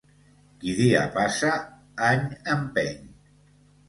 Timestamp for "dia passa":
0.79-1.51